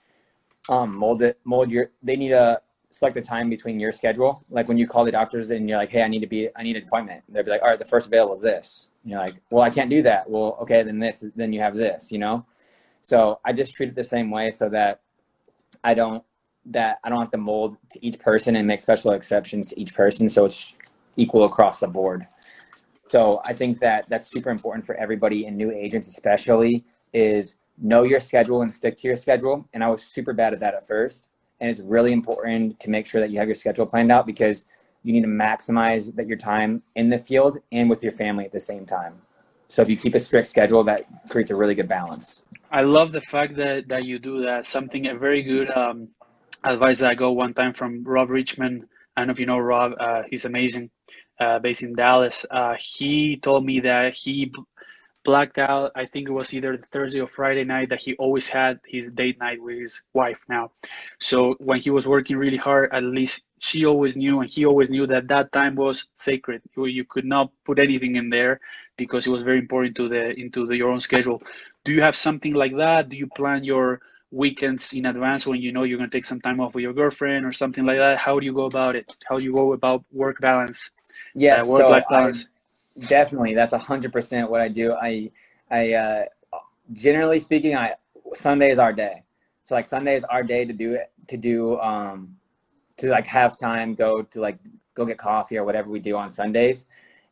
[0.70, 4.44] um, mold it, mold your, they need to select the time between your schedule.
[4.50, 6.64] Like when you call the doctors and you're like, Hey, I need to be, I
[6.64, 7.24] need an appointment.
[7.30, 8.90] They'll be like, all right, the first available is this.
[9.04, 10.30] And you're like, well, I can't do that.
[10.30, 12.46] Well, okay, then this, then you have this, you know?
[13.02, 15.02] So I just treat it the same way so that
[15.84, 16.24] I don't,
[16.66, 19.96] that I don't have to mold to each person and make special exceptions to each
[19.96, 20.30] person.
[20.30, 20.76] So it's
[21.16, 22.28] equal across the board.
[23.12, 28.04] So I think that that's super important for everybody and new agents, especially is know
[28.04, 29.68] your schedule and stick to your schedule.
[29.74, 31.28] And I was super bad at that at first.
[31.60, 34.64] And it's really important to make sure that you have your schedule planned out because
[35.04, 38.54] you need to maximize that your time in the field and with your family at
[38.54, 39.16] the same time.
[39.68, 42.44] So if you keep a strict schedule, that creates a really good balance.
[42.72, 44.66] I love the fact that, that you do that.
[44.66, 46.08] Something a very good um,
[46.64, 48.88] advice that I got one time from Rob Richman.
[49.18, 49.92] I don't know if you know Rob.
[50.00, 50.90] Uh, he's amazing,
[51.42, 52.46] uh, based in Dallas.
[52.52, 54.54] Uh, he told me that he
[55.24, 55.92] blacked out.
[55.96, 59.40] I think it was either Thursday or Friday night that he always had his date
[59.40, 60.72] night with his wife now.
[61.20, 64.90] So when he was working really hard, at least she always knew and he always
[64.90, 66.62] knew that that time was sacred.
[66.78, 68.60] You could not put anything in there
[68.98, 71.42] because it was very important to the into the, your own schedule.
[71.86, 73.10] Do you have something like that?
[73.10, 74.02] Do you plan your
[74.32, 76.94] weekends in advance when you know you're going to take some time off with your
[76.94, 78.18] girlfriend or something like that?
[78.18, 79.16] How do you go about it?
[79.28, 80.90] How do you go about work balance?
[81.34, 82.48] Yes, uh, so balance.
[83.08, 84.94] Definitely, that's a hundred percent what I do.
[84.94, 85.32] I,
[85.70, 86.24] I, uh,
[86.94, 87.96] generally speaking, I
[88.34, 89.24] Sunday is our day.
[89.64, 92.36] So like Sunday is our day to do it, to do, um,
[92.98, 94.58] to like have time, go to like
[94.94, 96.86] go get coffee or whatever we do on Sundays.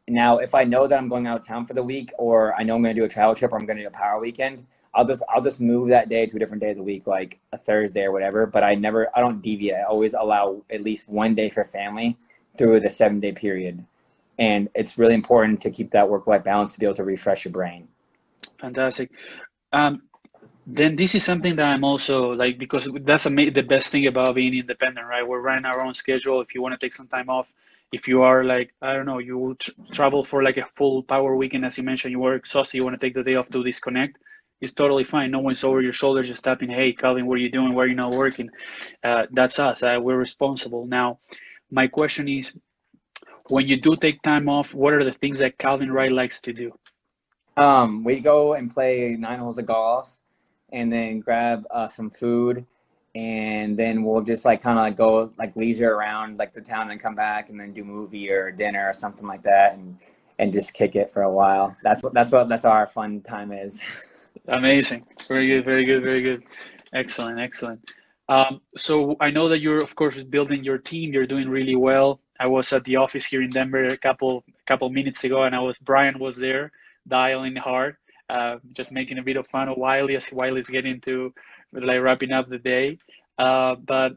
[0.08, 2.64] Now, if I know that I'm going out of town for the week, or I
[2.64, 4.20] know I'm going to do a travel trip, or I'm going to do a power
[4.20, 7.06] weekend, I'll just I'll just move that day to a different day of the week,
[7.06, 8.46] like a Thursday or whatever.
[8.46, 9.80] But I never I don't deviate.
[9.80, 12.18] I always allow at least one day for family
[12.60, 13.86] through the seven day period.
[14.38, 17.46] And it's really important to keep that work life balance to be able to refresh
[17.46, 17.88] your brain.
[18.60, 19.10] Fantastic.
[19.74, 20.04] Um,
[20.68, 24.54] then this is something that i'm also like because that's the best thing about being
[24.54, 25.28] independent right?
[25.28, 26.42] We're running our own schedule.
[26.42, 27.52] If you want to take some time off
[27.92, 31.36] if you are like i don't know you tr- travel for like a full power
[31.36, 33.64] weekend as you mentioned you were exhausted you want to take the day off to
[33.64, 34.20] disconnect
[34.62, 35.32] it's totally fine.
[35.32, 37.74] No one's over your shoulder just tapping hey calvin what are you doing?
[37.74, 38.50] Why are you not working?
[39.04, 40.86] Uh, that's us uh, we're responsible.
[40.86, 41.20] Now
[41.72, 42.52] my question is
[43.48, 46.54] when you do take time off, what are the things that Calvin Wright likes to
[46.54, 46.72] do?
[47.58, 50.18] Um, we go and play nine holes of golf,
[50.72, 52.66] and then grab uh, some food,
[53.16, 56.92] and then we'll just like kind of like go like leisure around like the town,
[56.92, 59.98] and come back, and then do movie or dinner or something like that, and
[60.38, 61.76] and just kick it for a while.
[61.84, 64.30] That's what that's what that's our fun time is.
[64.48, 66.44] Amazing, very good, very good, very good,
[66.94, 67.92] excellent, excellent.
[68.30, 71.14] Um, so I know that you're of course building your team.
[71.14, 72.22] You're doing really well.
[72.40, 75.60] I was at the office here in Denver a couple couple minutes ago, and I
[75.60, 76.72] was Brian was there
[77.08, 77.98] dialing hard,
[78.30, 81.34] uh, just making a bit of fun of Wiley as Wiley's getting to
[81.74, 83.00] like wrapping up the day.
[83.40, 84.14] Uh, but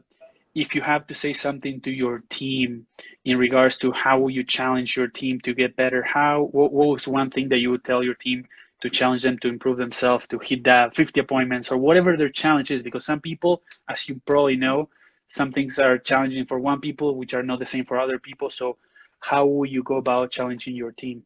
[0.55, 2.85] if you have to say something to your team
[3.25, 6.89] in regards to how will you challenge your team to get better, how what, what
[6.89, 8.45] was one thing that you would tell your team
[8.83, 12.69] to challenge them to improve themselves, to hit that 50 appointments or whatever their challenge
[12.69, 12.81] is?
[12.83, 14.89] Because some people, as you probably know,
[15.29, 18.49] some things are challenging for one people which are not the same for other people.
[18.49, 18.77] So
[19.19, 21.23] how will you go about challenging your team?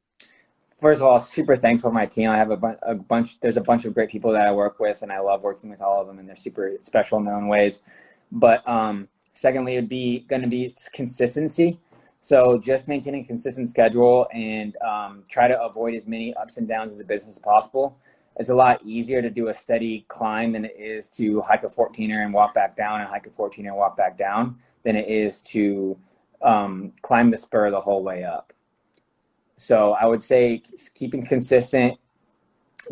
[0.78, 2.30] First of all super thankful for my team.
[2.30, 4.80] I have a, bu- a bunch there's a bunch of great people that i work
[4.80, 7.34] with and i love working with all of them and they're super special in their
[7.34, 7.82] own ways.
[8.32, 11.80] But um, secondly it'd be going to be consistency
[12.20, 16.68] so just maintaining a consistent schedule and um, try to avoid as many ups and
[16.68, 17.98] downs as a business as possible
[18.40, 21.68] it's a lot easier to do a steady climb than it is to hike a
[21.68, 25.08] 14er and walk back down and hike a 14er and walk back down than it
[25.08, 25.98] is to
[26.44, 28.54] um, climb the spur the whole way up.
[29.56, 30.62] So I would say
[30.94, 31.98] keeping consistent.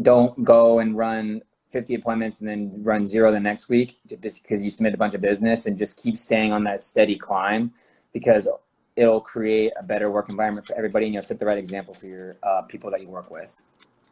[0.02, 4.64] Don't go and run 50 appointments and then run zero the next week just because
[4.64, 7.72] you submit a bunch of business and just keep staying on that steady climb
[8.14, 8.48] because
[8.96, 12.08] it'll create a better work environment for everybody and you'll set the right example for
[12.08, 13.62] your uh, people that you work with.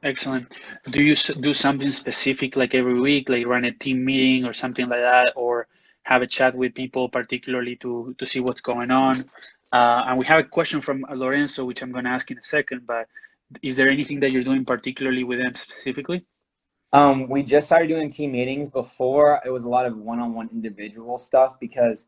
[0.04, 0.52] Excellent.
[0.90, 4.90] Do you do something specific like every week, like run a team meeting or something
[4.90, 5.68] like that, or
[6.04, 9.30] have a chat with people particularly to to see what's going on?
[9.72, 12.44] Uh, and we have a question from Lorenzo, which I'm going to ask in a
[12.44, 12.86] second.
[12.86, 13.08] But
[13.62, 16.26] is there anything that you're doing particularly with them specifically?
[16.92, 18.70] Um, we just started doing team meetings.
[18.70, 22.08] Before it was a lot of one-on-one individual stuff because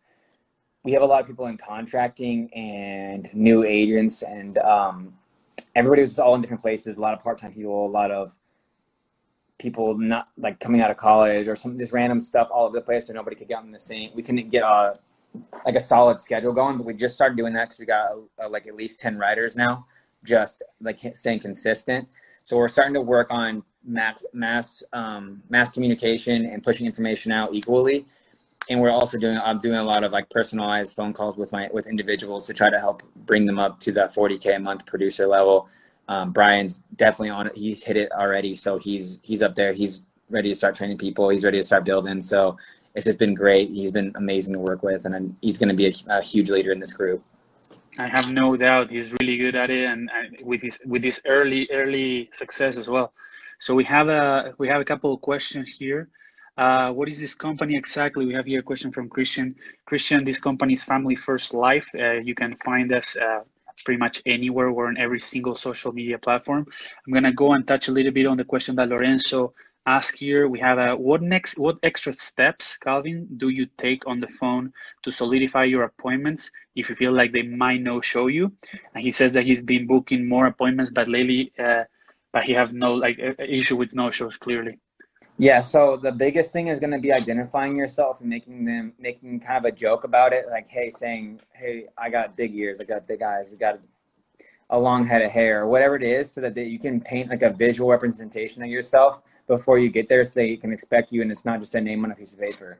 [0.86, 5.14] we have a lot of people in contracting and new agents and um,
[5.76, 6.98] everybody was all in different places.
[6.98, 8.38] A lot of part-time people, a lot of
[9.58, 12.82] people not like coming out of college or some this random stuff all over the
[12.82, 14.12] place, so nobody could get on the same.
[14.14, 14.94] We couldn't get a
[15.66, 18.48] like a solid schedule going, but we just started doing that because we got uh,
[18.48, 19.88] like at least ten writers now,
[20.24, 22.08] just like staying consistent.
[22.44, 27.56] So we're starting to work on mass mass um, mass communication and pushing information out
[27.56, 28.06] equally
[28.70, 31.70] and we're also doing i'm doing a lot of like personalized phone calls with my
[31.74, 35.28] with individuals to try to help bring them up to that 40k a month producer
[35.28, 35.68] level.
[36.08, 37.58] Um, brian's definitely on it.
[37.58, 38.56] He's hit it already.
[38.56, 39.74] So he's he's up there.
[39.74, 41.30] He's ready to start training people.
[41.30, 42.22] He's ready to start building.
[42.22, 42.58] So
[42.94, 43.70] it's just been great.
[43.70, 45.06] He's been amazing to work with.
[45.06, 47.24] And he's going to be a, a, huge leader in this group.
[47.98, 48.90] I have no doubt.
[48.90, 49.86] He's really good at it.
[49.86, 53.14] And, and with his with his early early success as well.
[53.60, 56.10] So we have a we have a couple of questions here
[56.58, 58.26] Uh, what is this company exactly?
[58.26, 59.56] We have here a question from Christian.
[59.86, 61.90] Christian, this company is Family First Life.
[61.94, 63.42] Uh, you can find us uh,
[63.84, 64.72] pretty much anywhere.
[64.72, 66.66] We're on every single social media platform.
[67.06, 69.54] I'm gonna go and touch a little bit on the question that Lorenzo
[69.86, 70.48] asked here.
[70.48, 71.60] We have a what next?
[71.60, 74.72] What extra steps, Calvin, do you take on the phone
[75.04, 78.54] to solidify your appointments if you feel like they might no show you?
[78.94, 81.84] And he says that he's been booking more appointments, but lately, uh,
[82.32, 84.80] but he have no like issue with no shows clearly.
[85.38, 89.42] Yeah, so the biggest thing is going to be identifying yourself and making them making
[89.42, 92.86] kind of a joke about it, like hey, saying, "Hey, I got big ears, I
[92.86, 93.80] got big eyes, I got
[94.70, 97.42] a long head of hair," or whatever it is, so that you can paint like
[97.42, 101.32] a visual representation of yourself before you get there, so they can expect you, and
[101.32, 102.80] it's not just a name on a piece of paper.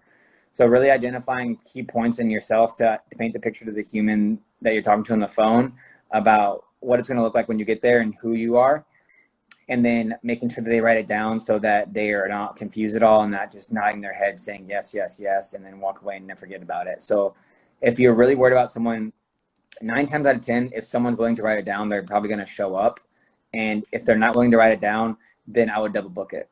[0.54, 4.40] So really identifying key points in yourself to, to paint the picture to the human
[4.62, 5.74] that you're talking to on the phone
[6.12, 8.86] about what it's going to look like when you get there and who you are
[9.68, 12.96] and then making sure that they write it down so that they are not confused
[12.96, 16.02] at all and not just nodding their head saying yes, yes, yes, and then walk
[16.02, 17.02] away and never forget about it.
[17.02, 17.34] So
[17.82, 19.12] if you're really worried about someone,
[19.82, 22.40] nine times out of 10, if someone's willing to write it down, they're probably going
[22.40, 23.00] to show up.
[23.54, 26.50] And if they're not willing to write it down, then I would double book it.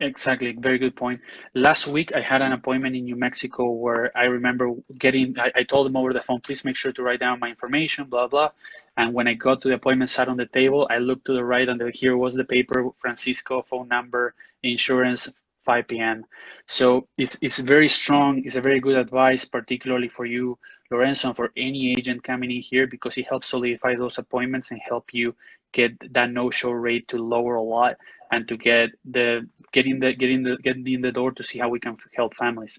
[0.00, 1.20] Exactly, very good point.
[1.54, 5.38] Last week, I had an appointment in New Mexico where I remember getting.
[5.38, 8.04] I, I, told them over the phone, please make sure to write down my information,
[8.04, 8.50] blah blah.
[8.96, 11.44] And when I got to the appointment, sat on the table, I looked to the
[11.44, 15.30] right, and here was the paper, Francisco, phone number, insurance,
[15.66, 16.24] 5 p.m.
[16.68, 18.42] So it's it's very strong.
[18.44, 20.58] It's a very good advice, particularly for you,
[20.92, 25.14] Lorenzo, for any agent coming in here, because it helps solidify those appointments and help
[25.14, 25.34] you
[25.72, 27.96] get that no-show rate to lower a lot
[28.32, 31.68] and to get the getting the getting the getting in the door to see how
[31.70, 32.78] we can help families.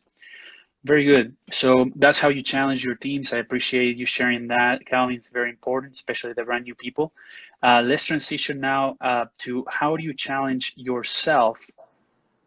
[0.83, 1.35] Very good.
[1.51, 3.33] So that's how you challenge your teams.
[3.33, 5.15] I appreciate you sharing that, Calvin.
[5.15, 7.13] It's very important, especially the brand new people.
[7.61, 11.57] Uh, let's transition now uh, to how do you challenge yourself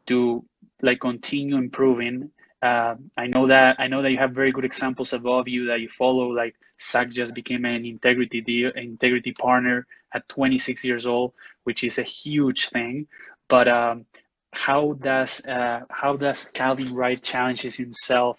[0.06, 0.44] to
[0.82, 2.30] like continue improving.
[2.62, 5.80] Uh, I know that I know that you have very good examples above you that
[5.80, 6.28] you follow.
[6.30, 11.32] Like Zach just became an integrity deal, integrity partner at 26 years old,
[11.64, 13.06] which is a huge thing.
[13.48, 14.06] But um,
[14.52, 18.38] how does uh, how does Calvin Wright challenges himself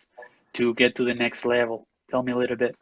[0.53, 1.87] to get to the next level?
[2.09, 2.75] Tell me a little bit.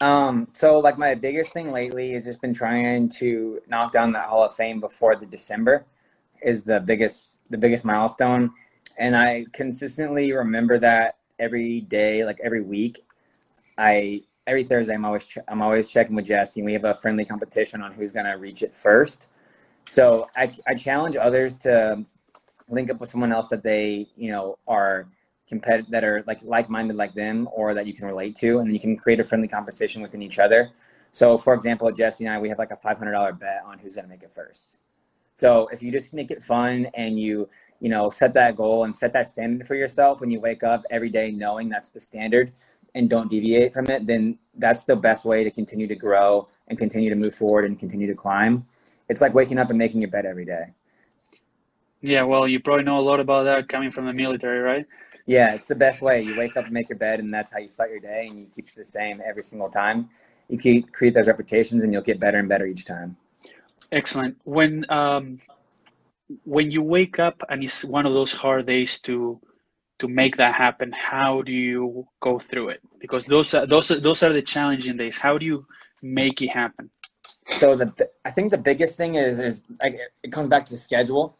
[0.00, 4.28] Um, so like my biggest thing lately has just been trying to knock down that
[4.28, 5.84] Hall of Fame before the December
[6.42, 8.50] is the biggest the biggest milestone.
[8.96, 13.04] And I consistently remember that every day, like every week.
[13.76, 17.24] I every Thursday I'm always I'm always checking with Jesse and we have a friendly
[17.24, 19.26] competition on who's gonna reach it first.
[19.86, 22.04] So I, I challenge others to
[22.70, 25.08] link up with someone else that they you know are
[25.48, 28.74] competitive that are like like-minded like them or that you can relate to and then
[28.74, 30.70] you can create a friendly competition within each other.
[31.10, 34.04] So for example jesse and i we have like a $500 bet on who's going
[34.04, 34.78] to make it first.
[35.34, 37.48] So if you just make it fun and you
[37.80, 40.84] you know set that goal and set that standard for yourself when you wake up
[40.90, 42.52] every day knowing that's the standard
[42.94, 46.78] and don't deviate from it then that's the best way to continue to grow and
[46.78, 48.64] continue to move forward and continue to climb.
[49.08, 50.66] It's like waking up and making your bed every day
[52.02, 54.86] yeah, well, you probably know a lot about that coming from the military, right?
[55.26, 56.22] Yeah, it's the best way.
[56.22, 58.38] You wake up and make your bed, and that's how you start your day, and
[58.38, 60.08] you keep it the same every single time.
[60.48, 63.16] You keep create those reputations, and you'll get better and better each time.
[63.92, 64.36] Excellent.
[64.44, 65.40] When um,
[66.44, 69.40] when you wake up and it's one of those hard days to
[69.98, 72.80] to make that happen, how do you go through it?
[72.98, 75.18] Because those are, those are, those are the challenging days.
[75.18, 75.66] How do you
[76.00, 76.88] make it happen?
[77.56, 81.36] So the I think the biggest thing is is like it comes back to schedule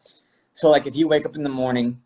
[0.53, 1.99] so like if you wake up in the morning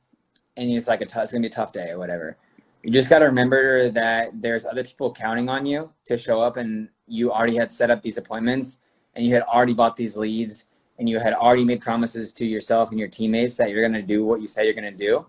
[0.57, 2.37] and it's like a t- it's gonna be a tough day or whatever,
[2.83, 6.57] you just got to remember that there's other people counting on you to show up,
[6.57, 8.77] and you already had set up these appointments,
[9.15, 10.67] and you had already bought these leads,
[10.99, 14.23] and you had already made promises to yourself and your teammates that you're gonna do
[14.23, 15.25] what you say you're gonna do.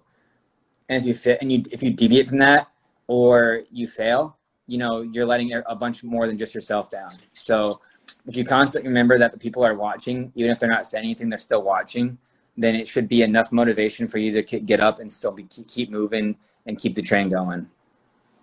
[0.89, 2.69] And if you fit, and you if you deviate from that
[3.07, 7.11] or you fail, you know you're letting a bunch more than just yourself down.
[7.33, 7.81] So
[8.27, 11.31] if you constantly remember that the people are watching, even if they're not saying anything,
[11.31, 12.19] they're still watching
[12.57, 15.91] then it should be enough motivation for you to get up and still be, keep
[15.91, 17.69] moving and keep the train going.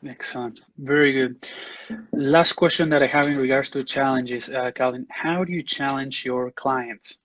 [0.07, 0.59] Excellent.
[0.77, 1.47] Very good.
[2.11, 5.07] Last question that I have in regards to challenges, uh, Calvin.
[5.09, 7.17] How do you challenge your clients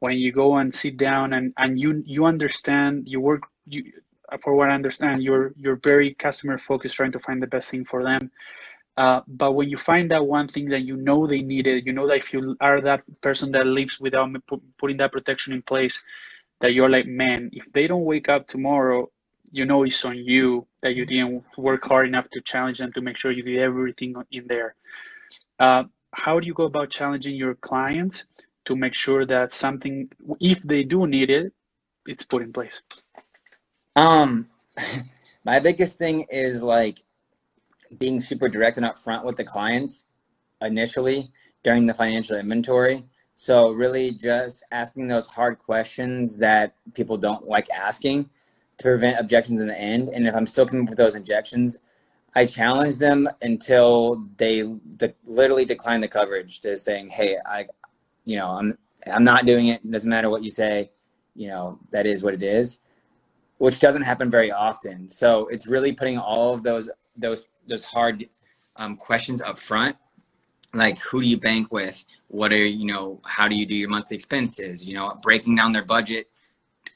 [0.00, 3.84] when you go and sit down and, and you you understand you work you
[4.42, 7.84] for what I understand you're you're very customer focused, trying to find the best thing
[7.84, 8.30] for them.
[8.96, 12.06] Uh, but when you find that one thing that you know they needed, you know
[12.06, 14.28] that if you are that person that lives without
[14.78, 15.98] putting that protection in place,
[16.64, 19.10] that you're like, man, if they don't wake up tomorrow,
[19.52, 23.02] you know it's on you that you didn't work hard enough to challenge them to
[23.02, 24.74] make sure you did everything in there.
[25.60, 25.82] Uh,
[26.14, 28.24] how do you go about challenging your clients
[28.64, 30.08] to make sure that something,
[30.40, 31.52] if they do need it,
[32.06, 32.80] it's put in place?
[33.94, 34.48] Um,
[35.44, 37.02] my biggest thing is like
[37.98, 40.06] being super direct and upfront with the clients
[40.62, 41.30] initially
[41.62, 43.04] during the financial inventory.
[43.34, 48.30] So really just asking those hard questions that people don't like asking
[48.78, 50.08] to prevent objections in the end.
[50.08, 51.78] And if I'm still coming up with those objections,
[52.34, 54.62] I challenge them until they
[54.96, 57.66] de- literally decline the coverage to saying, "Hey, I,
[58.24, 59.80] you know, I'm I'm not doing it.
[59.84, 59.90] it.
[59.90, 60.90] Doesn't matter what you say.
[61.36, 62.80] You know, that is what it is."
[63.58, 65.08] Which doesn't happen very often.
[65.08, 68.28] So it's really putting all of those those those hard
[68.76, 69.96] um, questions up front
[70.74, 72.04] like who do you bank with?
[72.28, 74.84] What are you know how do you do your monthly expenses?
[74.84, 76.28] You know breaking down their budget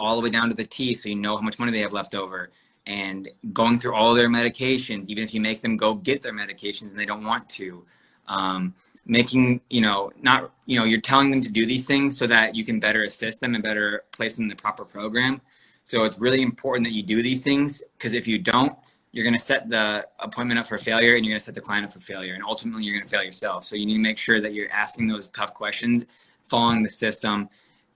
[0.00, 1.92] all the way down to the t so you know how much money they have
[1.92, 2.50] left over
[2.86, 6.90] and going through all their medications even if you make them go get their medications
[6.90, 7.84] and they don't want to
[8.28, 8.74] um,
[9.08, 12.54] making you know not you know you're telling them to do these things so that
[12.54, 15.40] you can better assist them and better place them in the proper program.
[15.84, 18.76] So it's really important that you do these things because if you don't
[19.18, 21.60] you're going to set the appointment up for failure and you're going to set the
[21.60, 23.64] client up for failure and ultimately you're going to fail yourself.
[23.64, 26.06] So you need to make sure that you're asking those tough questions
[26.44, 27.48] following the system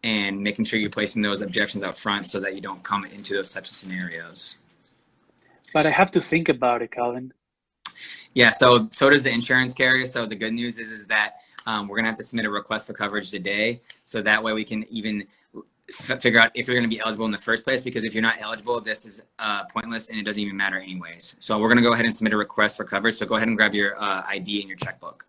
[0.02, 3.34] and making sure you're placing those objections up front so that you don't come into
[3.34, 4.56] those types of scenarios.
[5.72, 7.32] But i have to think about it calvin.
[8.34, 10.06] Yeah so so does the insurance carrier.
[10.06, 11.36] So the good news is is that
[11.68, 13.80] um, we're going to have to submit a request for coverage today.
[14.02, 15.24] So that way we can even
[15.92, 18.14] f- figure out if you're going to be eligible in the first place because if
[18.14, 21.36] you're not eligible this is uh, pointless and it doesn't even matter anyways.
[21.38, 23.48] So we're going to go ahead and submit a request for coverage so go ahead
[23.48, 25.26] and grab your uh, id and your checkbook.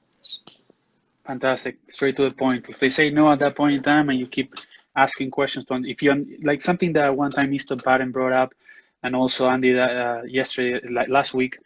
[1.26, 1.78] Fantastic.
[1.89, 2.67] Straight to the point.
[2.67, 4.54] If they say no at that point in time and you keep
[4.95, 8.54] asking questions on if you like something that one time mr Patton brought up
[9.04, 11.58] and also andy uh, yesterday last week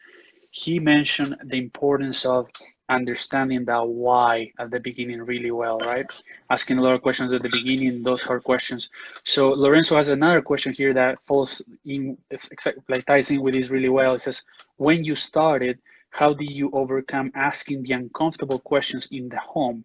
[0.52, 2.48] he mentioned the importance of
[2.90, 6.06] understanding that why at the beginning really well, right?
[6.50, 8.90] Asking a lot of questions at the beginning, those hard questions.
[9.24, 13.70] So Lorenzo has another question here that falls in, exactly like ties in with this
[13.70, 14.16] really well.
[14.16, 14.44] It says,
[14.78, 15.80] when you started,
[16.12, 19.84] how did you overcome asking the uncomfortable questions in the home?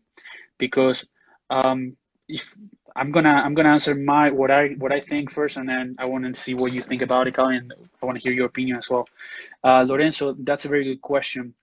[0.59, 1.05] Because
[1.51, 1.97] um,
[2.29, 2.55] if
[2.95, 6.05] I'm gonna I'm gonna answer my what I what I think first, and then I
[6.05, 7.71] want to see what you think about it, Calvin.
[8.03, 9.09] I want to hear your opinion as well.
[9.65, 11.55] Uh, Lorenzo, that's a very good question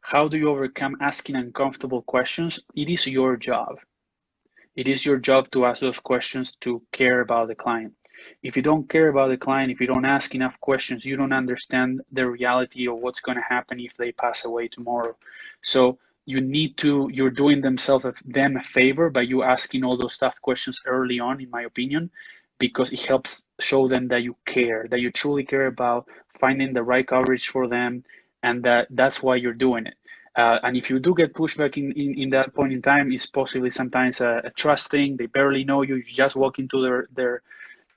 [0.00, 2.60] how do you overcome asking uncomfortable questions?
[2.74, 3.78] It is your job.
[4.76, 7.94] It is your job to ask those questions to care about the client.
[8.42, 11.32] If you don't care about the client, if you don't ask enough questions, you don't
[11.32, 15.16] understand the reality of what's going to happen if they pass away tomorrow.
[15.62, 20.18] So you need to, you're doing themselves them a favor by you asking all those
[20.18, 22.10] tough questions early on, in my opinion,
[22.58, 26.08] because it helps show them that you care, that you truly care about
[26.40, 28.04] finding the right coverage for them,
[28.46, 29.96] and that that's why you're doing it.
[30.36, 33.24] Uh, and if you do get pushback in, in, in, that point in time, it's
[33.24, 35.16] possibly sometimes a, a, trust thing.
[35.16, 35.96] They barely know you.
[35.96, 37.42] You just walk into their their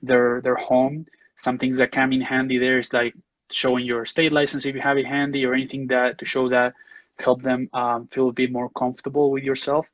[0.02, 1.06] their their home.
[1.36, 3.14] Some things that come in handy there is like
[3.50, 6.74] showing your state license if you have it handy, or anything that to show that
[7.18, 9.86] help them um, feel a bit more comfortable with yourself.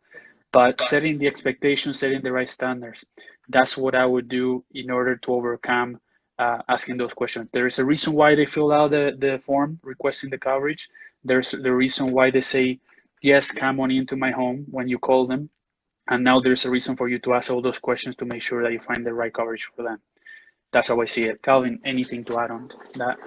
[0.53, 3.05] But setting the expectations, setting the right standards,
[3.49, 6.01] that's what I would do in order to overcome
[6.39, 7.49] uh, asking those questions.
[7.53, 10.89] There is a reason why they fill out the, the form requesting the coverage.
[11.25, 12.79] There's the reason why they say,
[13.23, 15.51] yes, come on into my home when you call them.
[16.09, 18.63] And now there's a reason for you to ask all those questions to make sure
[18.63, 19.99] that you find the right coverage for them.
[20.73, 21.43] That's how I see it.
[21.43, 23.19] Calvin, anything to add on that?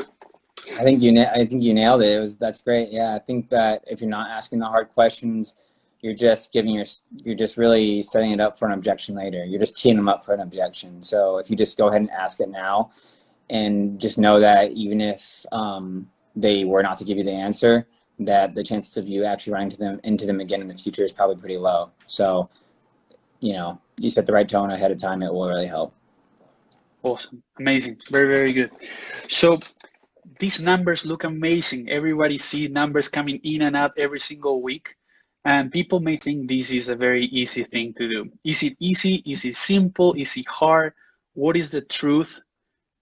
[0.77, 2.11] I think you I think you nailed it.
[2.11, 2.89] It was that's great.
[2.91, 5.55] Yeah, I think that if you're not asking the hard questions,
[6.01, 6.85] you're just giving your
[7.23, 9.43] you're just really setting it up for an objection later.
[9.43, 11.03] You're just teeing them up for an objection.
[11.03, 12.91] So if you just go ahead and ask it now,
[13.49, 17.87] and just know that even if um, they were not to give you the answer,
[18.19, 21.03] that the chances of you actually running to them into them again in the future
[21.03, 21.91] is probably pretty low.
[22.07, 22.49] So,
[23.39, 25.93] you know, you set the right tone ahead of time, it will really help.
[27.03, 28.71] Awesome, amazing, very very good.
[29.27, 29.59] So
[30.39, 31.89] these numbers look amazing.
[31.89, 34.95] Everybody see numbers coming in and out every single week.
[35.45, 38.31] And people may think this is a very easy thing to do.
[38.43, 39.23] Is it easy?
[39.25, 40.13] Is it simple?
[40.13, 40.93] Is it hard?
[41.33, 42.39] What is the truth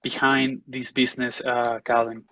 [0.03, 2.23] behind this business, uh, Calvin?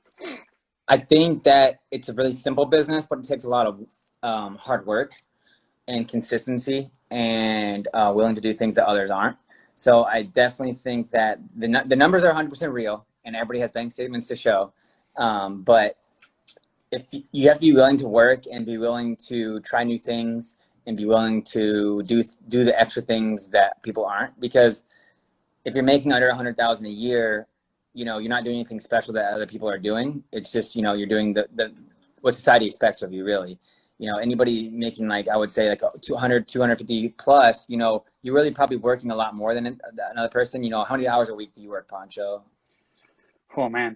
[0.88, 3.80] I think that it's a really simple business, but it takes a lot of
[4.22, 5.14] um, hard work
[5.88, 9.38] and consistency and uh, willing to do things that others aren't.
[9.74, 13.92] So I definitely think that the, the numbers are 100% real and everybody has bank
[13.92, 14.74] statements to show.
[15.18, 15.98] Um, but
[16.96, 20.58] if you have to be willing to work and be willing to try new things
[20.88, 24.84] and be willing to do do the extra things that people aren't because
[25.66, 27.48] if you're making under 100,000 a year
[27.96, 30.24] you know you're not doing anything special that other people are doing.
[30.32, 31.74] It's just you know you're doing the, the
[32.22, 33.58] what society expects of you really.
[33.98, 38.36] You know anybody making like i would say like 200 250 plus you know you're
[38.36, 39.80] really probably working a lot more than
[40.12, 40.62] another person.
[40.62, 42.44] You know how many hours a week do you work pancho?
[43.56, 43.96] Oh man,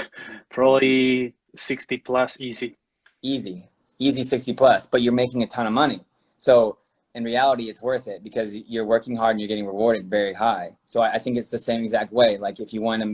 [0.50, 2.76] probably 60 plus easy.
[3.22, 6.00] Easy, easy 60 plus, but you're making a ton of money.
[6.38, 6.78] So
[7.14, 10.72] in reality, it's worth it because you're working hard and you're getting rewarded very high.
[10.86, 12.38] So I, I think it's the same exact way.
[12.38, 13.08] Like if you want to,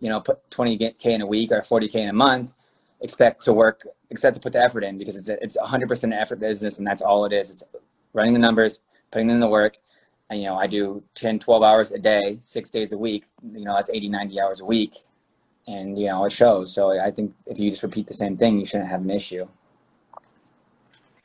[0.00, 2.54] you know, put 20k in a week or 40k in a month,
[3.00, 6.40] expect to work, expect to put the effort in because it's a, it's 100% effort
[6.40, 7.50] business and that's all it is.
[7.50, 7.62] It's
[8.12, 8.80] running the numbers,
[9.12, 9.76] putting in the work.
[10.28, 13.26] And, you know, I do 10, 12 hours a day, six days a week.
[13.52, 14.94] You know, that's 80, 90 hours a week.
[15.68, 16.72] And, you know, it shows.
[16.72, 19.46] So I think if you just repeat the same thing, you shouldn't have an issue.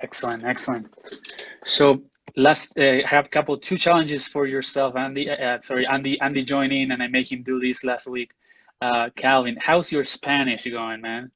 [0.02, 0.92] Excellent, excellent.
[1.64, 2.02] So
[2.36, 5.30] last, uh, I have a couple, two challenges for yourself, Andy.
[5.30, 6.20] Uh, sorry, Andy.
[6.22, 8.32] Andy joined in, and I made him do this last week.
[8.82, 11.30] Uh, Calvin, how's your Spanish going, man?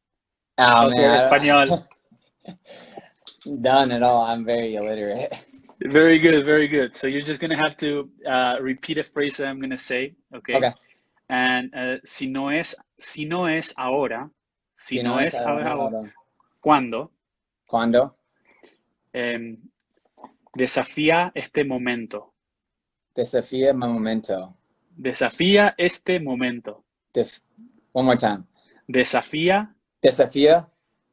[0.58, 1.20] Oh, how's man.
[1.20, 1.88] Espanol?
[3.62, 4.24] Done at all.
[4.24, 5.46] I'm very illiterate.
[5.84, 6.96] Very good, very good.
[6.96, 10.56] So you're just gonna have to uh, repeat a phrase that I'm gonna say, okay?
[10.56, 10.72] Okay.
[11.30, 14.30] And uh, si no es, si no es ahora,
[14.76, 16.14] si no es ahora, on.
[16.60, 17.12] ¿cuándo?
[17.66, 18.18] Cuando
[19.14, 19.58] Em,
[20.54, 22.34] desafía este momento.
[23.16, 24.58] desafía mi momento.
[24.98, 26.84] Desafía este momento.
[27.14, 27.42] Def-
[27.94, 28.44] one more time.
[28.88, 30.68] Desafía Desafía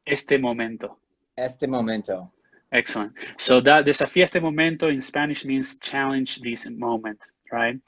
[0.05, 0.99] este momento.
[1.35, 2.31] este momento.
[2.71, 3.15] Excellent.
[3.37, 7.21] So that desafía este momento in Spanish means challenge this moment,
[7.51, 7.79] right?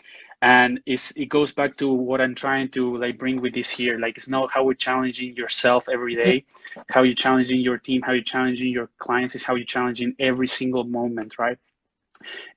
[0.41, 3.97] And it's it goes back to what I'm trying to like bring with this here.
[3.99, 6.45] Like it's not how we're challenging yourself every day,
[6.89, 10.47] how you're challenging your team, how you're challenging your clients, is how you're challenging every
[10.47, 11.57] single moment, right?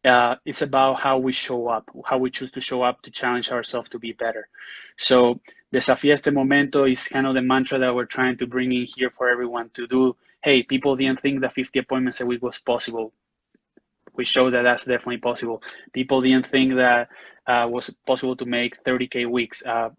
[0.04, 3.50] Uh, it's about how we show up, how we choose to show up to challenge
[3.50, 4.48] ourselves to be better.
[4.96, 5.40] So
[5.72, 9.10] desafía este momento is kind of the mantra that we're trying to bring in here
[9.10, 13.12] for everyone to do hey, people didn't think that 50 appointments a week was possible.
[14.18, 15.62] We show that that's definitely possible.
[15.94, 17.08] People didn't think that
[17.46, 19.62] uh, was possible to make 30k weeks.
[19.64, 19.90] Uh,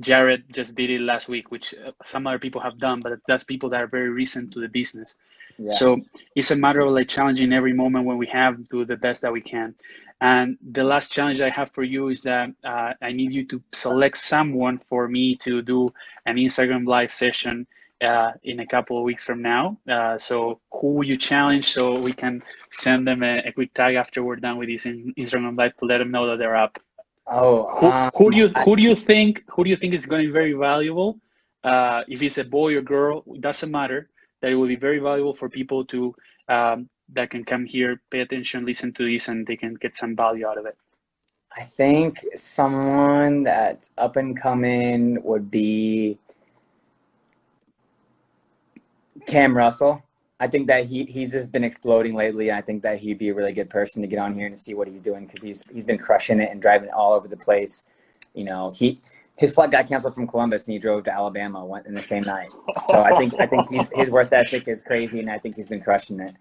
[0.00, 3.44] Jared just did it last week, which uh, some other people have done, but that's
[3.44, 5.14] people that are very recent to the business.
[5.58, 5.70] Yeah.
[5.70, 6.00] So
[6.34, 9.22] it's a matter of like challenging every moment when we have, to do the best
[9.22, 9.74] that we can.
[10.20, 13.62] And the last challenge I have for you is that uh, I need you to
[13.72, 15.92] select someone for me to do
[16.26, 17.66] an Instagram live session
[18.02, 19.76] uh, in a couple of weeks from now.
[19.88, 24.22] Uh, so who you challenge so we can send them a, a quick tag after
[24.22, 26.78] we're done with this in, Instagram live to let them know that they're up.
[27.26, 30.06] oh, Who, um, who do you who do you think who do you think is
[30.06, 31.18] going to be very valuable?
[31.64, 34.08] Uh, if it's a boy or girl, it doesn't matter.
[34.40, 36.14] That it will be very valuable for people to
[36.48, 40.14] um, that can come here, pay attention, listen to this, and they can get some
[40.14, 40.76] value out of it.
[41.56, 46.18] I think someone that's up and coming would be
[49.26, 50.02] Cam Russell.
[50.40, 52.52] I think that he he's just been exploding lately.
[52.52, 54.74] I think that he'd be a really good person to get on here and see
[54.74, 57.84] what he's doing because he's he's been crushing it and driving all over the place.
[58.34, 59.00] You know, he
[59.36, 62.22] his flight got canceled from Columbus and he drove to Alabama one in the same
[62.22, 62.52] night.
[62.86, 65.68] So I think I think he's, his worth ethic is crazy and I think he's
[65.68, 66.32] been crushing it.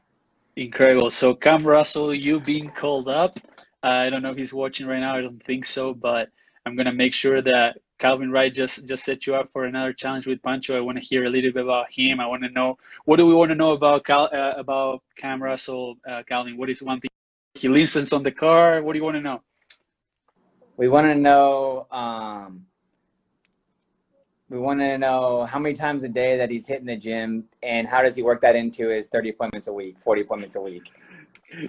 [0.56, 1.10] Incredible.
[1.10, 3.40] So Cam Russell, you being called up.
[3.82, 5.16] I don't know if he's watching right now.
[5.16, 6.30] I don't think so, but
[6.66, 10.28] I'm gonna make sure that Calvin Wright just just set you up for another challenge
[10.28, 10.78] with Pancho.
[10.78, 12.20] I want to hear a little bit about him.
[12.20, 15.42] I want to know what do we want to know about Cal, uh, about Cam
[15.42, 16.58] Russell, uh, Calvin.
[16.58, 17.10] What is one thing
[17.56, 18.82] he listens on the car?
[18.84, 19.42] What do you want to know?
[20.78, 21.88] We want to know.
[21.92, 22.66] Um,
[24.50, 27.88] we want to know how many times a day that he's hitting the gym, and
[27.88, 30.92] how does he work that into his 30 appointments a week, 40 appointments a week.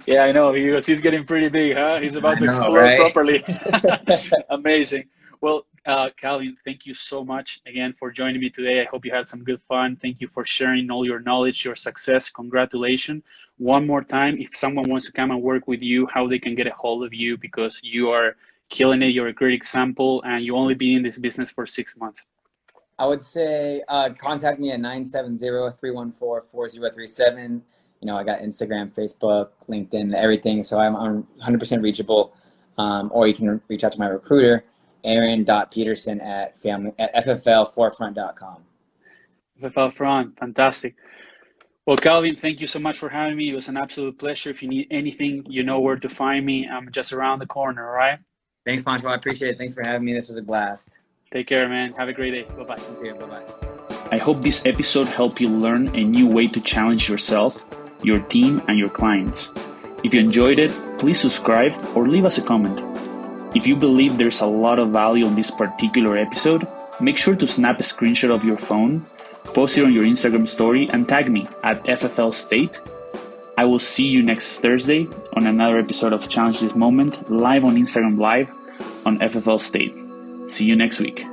[0.05, 0.53] Yeah, I know.
[0.53, 1.99] He was, he's getting pretty big, huh?
[1.99, 2.99] He's about I to know, explode right?
[2.99, 3.43] properly.
[4.49, 5.05] Amazing.
[5.41, 8.81] Well, uh, Calvin, thank you so much again for joining me today.
[8.81, 9.97] I hope you had some good fun.
[9.99, 12.29] Thank you for sharing all your knowledge, your success.
[12.29, 13.23] Congratulations.
[13.57, 16.53] One more time, if someone wants to come and work with you, how they can
[16.53, 18.35] get a hold of you because you are
[18.69, 19.07] killing it.
[19.07, 22.23] You're a great example, and you only been in this business for six months.
[22.99, 27.61] I would say uh, contact me at 970-314-4037.
[28.01, 30.61] You know, I got Instagram, Facebook, LinkedIn, everything.
[30.61, 32.35] So I'm, I'm 100% reachable.
[32.77, 34.63] Um, or you can reach out to my recruiter,
[35.03, 38.63] aaron.peterson at, family, at fflforefront.com.
[39.61, 40.95] FFL Front, fantastic.
[41.85, 43.49] Well, Calvin, thank you so much for having me.
[43.49, 44.51] It was an absolute pleasure.
[44.51, 46.67] If you need anything, you know where to find me.
[46.67, 48.19] I'm just around the corner, all right?
[48.65, 49.07] Thanks, Pancho.
[49.07, 49.57] I appreciate it.
[49.57, 50.13] Thanks for having me.
[50.13, 50.99] This was a blast.
[51.33, 51.93] Take care, man.
[51.93, 52.43] Have a great day.
[52.55, 52.75] Bye bye.
[52.75, 53.13] Thank you.
[53.15, 54.09] Bye-bye.
[54.11, 57.65] I hope this episode helped you learn a new way to challenge yourself,
[58.03, 59.51] your team, and your clients.
[60.03, 62.88] If you enjoyed it, please subscribe or leave us a comment.
[63.55, 66.67] If you believe there's a lot of value on this particular episode,
[66.99, 69.05] make sure to snap a screenshot of your phone,
[69.43, 72.79] post it on your Instagram story, and tag me at FFL State.
[73.57, 77.75] I will see you next Thursday on another episode of Challenge This Moment live on
[77.75, 78.49] Instagram Live
[79.05, 79.95] on FFL State.
[80.49, 81.25] See you next week.